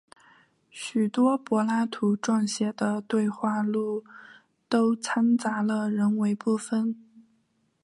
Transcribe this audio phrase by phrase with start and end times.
[0.71, 4.03] 许多柏拉图撰写的对话录
[4.67, 6.97] 都参杂了人为成分。